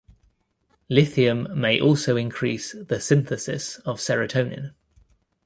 Lithium 0.89 1.45
may 1.55 1.79
also 1.79 2.15
increase 2.15 2.71
the 2.71 2.99
synthesis 2.99 3.75
of 3.85 3.99
serotonin. 3.99 4.73